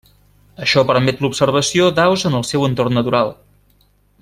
Això 0.67 0.83
permet 0.91 1.21
l'observació 1.25 1.91
d'aus 1.99 2.25
en 2.31 2.39
el 2.39 2.47
seu 2.53 2.67
entorn 2.69 2.99
natural. 3.01 3.31